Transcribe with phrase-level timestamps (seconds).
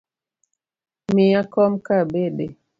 [1.13, 2.45] Miya kom ka abede